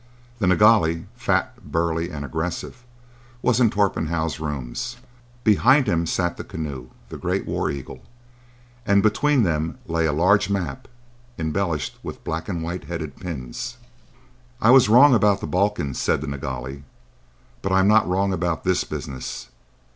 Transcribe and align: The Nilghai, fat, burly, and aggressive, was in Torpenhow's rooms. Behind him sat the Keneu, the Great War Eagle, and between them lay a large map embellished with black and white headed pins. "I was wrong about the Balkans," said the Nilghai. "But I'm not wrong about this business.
The 0.39 0.47
Nilghai, 0.47 1.05
fat, 1.15 1.71
burly, 1.71 2.09
and 2.09 2.25
aggressive, 2.25 2.83
was 3.43 3.59
in 3.59 3.69
Torpenhow's 3.69 4.39
rooms. 4.39 4.97
Behind 5.43 5.85
him 5.85 6.07
sat 6.07 6.37
the 6.37 6.43
Keneu, 6.43 6.87
the 7.09 7.19
Great 7.19 7.45
War 7.45 7.69
Eagle, 7.69 8.01
and 8.83 9.03
between 9.03 9.43
them 9.43 9.77
lay 9.85 10.07
a 10.07 10.11
large 10.11 10.49
map 10.49 10.87
embellished 11.37 11.99
with 12.01 12.23
black 12.23 12.49
and 12.49 12.63
white 12.63 12.85
headed 12.85 13.15
pins. 13.17 13.77
"I 14.59 14.71
was 14.71 14.89
wrong 14.89 15.13
about 15.13 15.39
the 15.39 15.45
Balkans," 15.45 15.99
said 15.99 16.21
the 16.21 16.25
Nilghai. 16.27 16.81
"But 17.61 17.71
I'm 17.71 17.87
not 17.87 18.07
wrong 18.09 18.33
about 18.33 18.63
this 18.63 18.83
business. 18.83 19.49